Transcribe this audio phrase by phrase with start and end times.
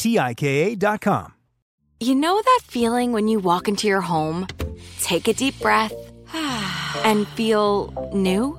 [0.00, 1.34] T I K A.com.
[2.00, 4.46] You know that feeling when you walk into your home,
[5.00, 5.92] take a deep breath,
[7.04, 8.58] and feel new?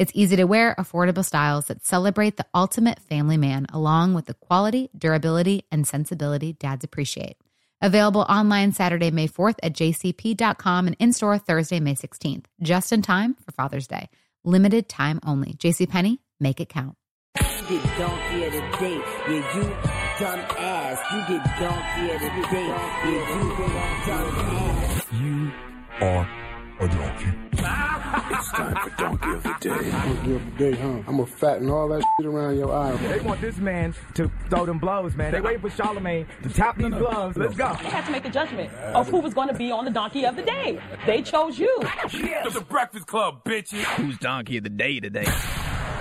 [0.00, 4.32] It's easy to wear, affordable styles that celebrate the ultimate family man, along with the
[4.32, 7.36] quality, durability, and sensibility dads appreciate.
[7.82, 13.02] Available online Saturday, May 4th at jcp.com and in store Thursday, May 16th, just in
[13.02, 14.08] time for Father's Day.
[14.42, 15.52] Limited time only.
[15.52, 16.96] JCPenney, make it count.
[17.34, 19.02] get donkey of the day.
[19.28, 19.64] Yeah, you
[20.18, 20.98] dumb ass.
[21.12, 22.68] You get donkey of the day.
[23.04, 23.48] Yeah, you
[24.06, 25.04] dumb ass.
[25.12, 25.52] You
[26.00, 26.24] are
[26.80, 28.66] a donkey.
[29.00, 29.90] It's time for Donkey of the Day.
[29.90, 30.88] Donkey of the Day, huh?
[30.88, 32.94] I'm gonna fatten all that shit around your eye.
[32.96, 35.32] They want this man to throw them blows, man.
[35.32, 37.36] They waiting for Charlemagne to tap these gloves.
[37.36, 37.74] Let's go.
[37.82, 40.26] They had to make the judgment of who was going to be on the Donkey
[40.26, 40.78] of the Day.
[41.06, 41.74] They chose you.
[42.04, 43.82] It's the Breakfast Club, bitches.
[43.94, 45.26] Who's Donkey of the Day today?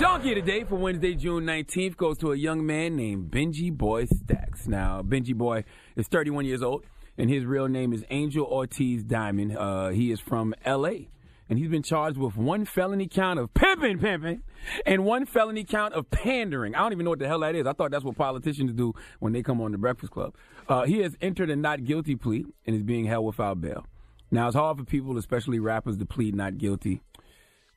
[0.01, 3.71] Donkey of the Day for Wednesday, June 19th goes to a young man named Benji
[3.71, 4.67] Boy Stacks.
[4.67, 5.63] Now, Benji Boy
[5.95, 6.83] is 31 years old,
[7.17, 9.57] and his real name is Angel Ortiz Diamond.
[9.57, 11.09] Uh, he is from L.A.,
[11.49, 14.43] and he's been charged with one felony count of pimping, pimping,
[14.85, 16.75] and one felony count of pandering.
[16.75, 17.65] I don't even know what the hell that is.
[17.65, 20.35] I thought that's what politicians do when they come on the Breakfast Club.
[20.67, 23.85] Uh, he has entered a not guilty plea and is being held without bail.
[24.31, 27.01] Now, it's hard for people, especially rappers, to plead not guilty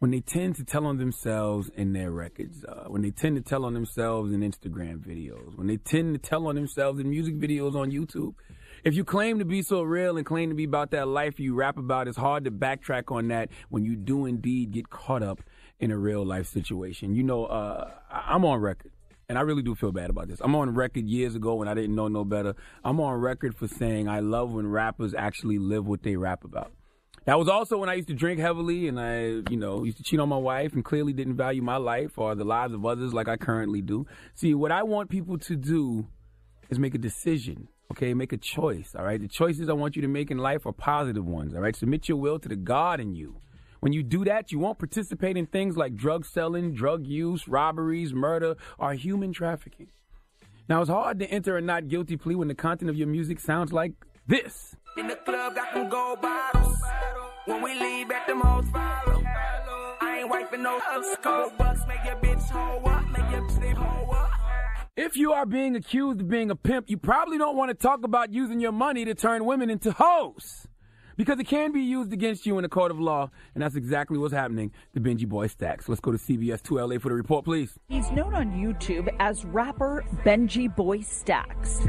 [0.03, 3.41] when they tend to tell on themselves in their records, uh, when they tend to
[3.41, 7.37] tell on themselves in Instagram videos, when they tend to tell on themselves in music
[7.37, 8.35] videos on YouTube.
[8.85, 11.55] If you claim to be so real and claim to be about that life you
[11.55, 15.41] rap about, it's hard to backtrack on that when you do indeed get caught up
[15.79, 17.15] in a real life situation.
[17.15, 18.91] You know, uh, I'm on record.
[19.29, 20.41] And I really do feel bad about this.
[20.41, 22.57] I'm on record years ago when I didn't know no better.
[22.85, 26.73] I'm on record for saying I love when rappers actually live what they rap about.
[27.25, 30.03] That was also when I used to drink heavily and I, you know, used to
[30.03, 33.15] cheat on my wife and clearly didn't value my life or the lives of others
[33.15, 34.07] like I currently do.
[34.35, 36.09] See, what I want people to do
[36.69, 38.95] is make a decision Okay, make a choice.
[38.97, 39.21] All right.
[39.21, 41.55] The choices I want you to make in life are positive ones.
[41.55, 41.77] All right.
[41.77, 43.37] Submit your will to the God in you.
[43.81, 48.15] When you do that, you won't participate in things like drug selling, drug use, robberies,
[48.15, 49.89] murder, or human trafficking.
[50.69, 53.41] Now, it's hard to enter a not guilty plea when the content of your music
[53.41, 53.93] sounds like
[54.27, 54.77] this.
[54.97, 56.81] In the club, got gold bottles.
[57.47, 59.23] When we leave, at follow.
[60.01, 60.81] I ain't wiping no
[61.59, 62.92] bucks, make your bitch hoe
[64.97, 68.05] If you are being accused of being a pimp, you probably don't want to talk
[68.05, 70.69] about using your money to turn women into hoes.
[71.17, 74.19] because it can be used against you in a court of law, and that's exactly
[74.19, 75.89] what's happening to Benji Boy Stacks.
[75.89, 77.79] Let's go to CBS 2LA for the report, please.
[77.89, 81.81] He's known on YouTube as rapper Benji Boy Stacks.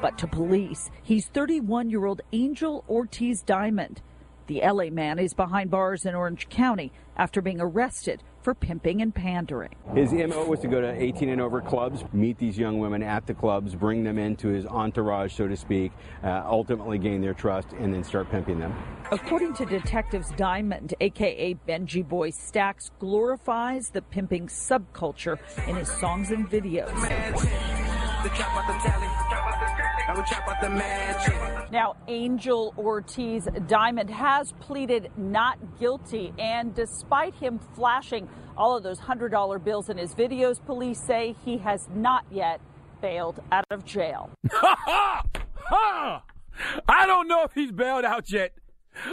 [0.00, 4.00] But to police, he's 31 year old Angel Ortiz Diamond.
[4.46, 9.14] The LA man is behind bars in Orange County after being arrested for pimping and
[9.14, 9.74] pandering.
[9.94, 13.26] His MO was to go to 18 and over clubs, meet these young women at
[13.26, 15.92] the clubs, bring them into his entourage, so to speak,
[16.24, 18.74] uh, ultimately gain their trust, and then start pimping them.
[19.12, 25.38] According to detectives, Diamond, aka Benji Boy Stacks, glorifies the pimping subculture
[25.68, 26.90] in his songs and videos.
[31.72, 38.28] Now, Angel Ortiz Diamond has pleaded not guilty, and despite him flashing
[38.58, 42.60] all of those $100 bills in his videos, police say he has not yet
[43.00, 44.28] bailed out of jail.
[45.72, 46.20] I
[47.06, 48.52] don't know if he's bailed out yet.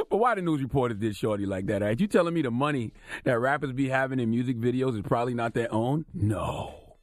[0.09, 1.81] But why the news reporters did Shorty like that?
[1.81, 1.97] Right?
[1.97, 2.91] You telling me the money
[3.23, 6.03] that rappers be having in music videos is probably not their own?
[6.13, 6.97] No.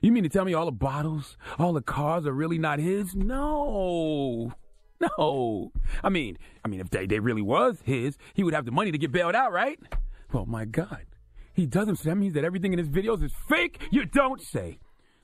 [0.00, 3.14] You mean to tell me all the bottles, all the cars are really not his?
[3.14, 4.54] No.
[5.18, 5.72] No.
[6.02, 8.90] I mean, I mean, if they, they really was his, he would have the money
[8.92, 9.78] to get bailed out, right?
[10.32, 11.04] Well, my God.
[11.52, 11.96] He doesn't.
[11.96, 13.80] So that means that everything in his videos is fake?
[13.90, 14.78] You don't say.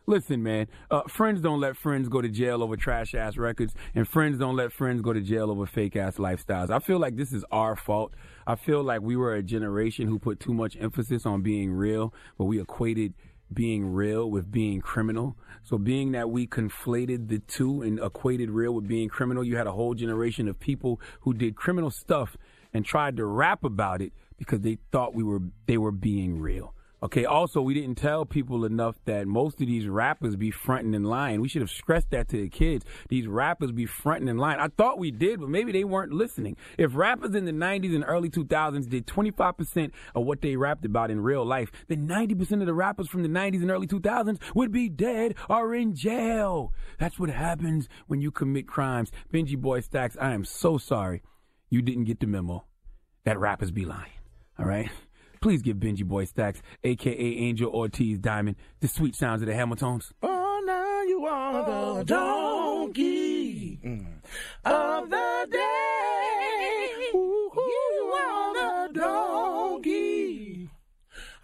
[0.07, 4.09] Listen, man, uh, friends don't let friends go to jail over trash ass records, and
[4.09, 6.71] friends don't let friends go to jail over fake ass lifestyles.
[6.71, 8.13] I feel like this is our fault.
[8.45, 12.13] I feel like we were a generation who put too much emphasis on being real,
[12.37, 13.15] but we equated
[13.55, 15.37] being real with being criminal.
[15.63, 19.67] So being that we conflated the two and equated real with being criminal, you had
[19.67, 22.37] a whole generation of people who did criminal stuff
[22.73, 26.75] and tried to rap about it because they thought we were they were being real.
[27.03, 31.03] Okay, also we didn't tell people enough that most of these rappers be fronting in
[31.03, 31.41] line.
[31.41, 32.85] We should have stressed that to the kids.
[33.09, 34.61] These rappers be fronting in line.
[34.61, 36.57] I thought we did, but maybe they weren't listening.
[36.79, 41.11] If rappers in the 90s and early 2000s did 25% of what they rapped about
[41.11, 44.71] in real life, then 90% of the rappers from the 90s and early 2000s would
[44.71, 46.73] be dead or in jail.
[47.01, 49.11] That's what happens when you commit crimes.
[49.33, 51.23] Benji Boy Stacks, I am so sorry
[51.69, 52.65] you didn't get the memo
[53.25, 54.13] that rappers be lying.
[54.57, 54.89] All right?
[55.43, 60.13] Please give Benji Boy Stacks, aka Angel Ortiz Diamond, the sweet sounds of the Hamiltons.
[60.23, 63.81] Oh, now you are the donkey
[64.65, 67.11] of the day.
[67.13, 70.71] You are the donkey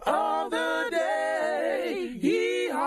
[0.07, 2.17] of the day.
[2.21, 2.77] Yee-haw.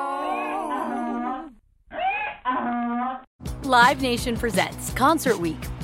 [3.65, 5.61] Live Nation presents Concert Week.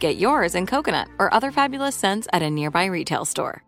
[0.00, 3.62] Get yours in coconut or other fabulous scents at a nearby retail store.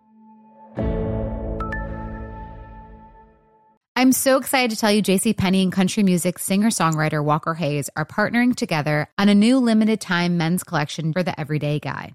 [3.95, 8.07] I'm so excited to tell you JC Penney and country music singer-songwriter Walker Hayes are
[8.07, 12.15] partnering together on a new limited time men's collection for the everyday guy.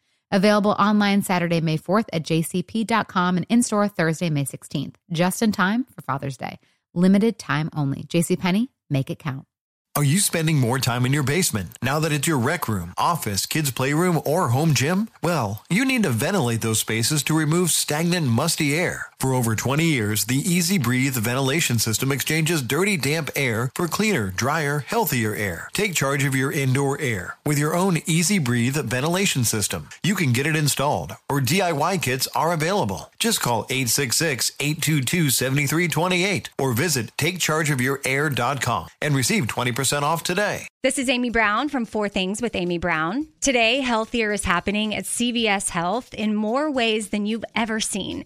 [0.31, 5.51] Available online Saturday, May 4th at jcp.com and in store Thursday, May 16th, just in
[5.51, 6.59] time for Father's Day.
[6.93, 8.03] Limited time only.
[8.03, 9.45] JCPenney, make it count.
[9.93, 13.45] Are you spending more time in your basement now that it's your rec room, office,
[13.45, 15.09] kids' playroom, or home gym?
[15.21, 19.10] Well, you need to ventilate those spaces to remove stagnant, musty air.
[19.21, 24.31] For over 20 years, the EZ Breathe ventilation system exchanges dirty, damp air for cleaner,
[24.31, 25.69] drier, healthier air.
[25.73, 29.89] Take charge of your indoor air with your own EZ Breathe ventilation system.
[30.01, 33.11] You can get it installed, or DIY kits are available.
[33.19, 40.65] Just call 866 822 7328 or visit takechargeofyourair.com and receive 20% off today.
[40.81, 43.27] This is Amy Brown from Four Things with Amy Brown.
[43.39, 48.25] Today, Healthier is happening at CVS Health in more ways than you've ever seen.